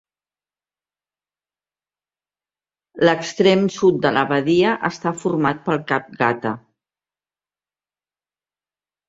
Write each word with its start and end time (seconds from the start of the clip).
L'extrem 3.09 3.61
sud 3.75 4.01
de 4.07 4.13
la 4.17 4.25
badia 4.33 4.73
està 4.91 5.13
format 5.25 5.63
pel 5.69 5.79
cap 5.93 6.11
Gata. 6.25 6.57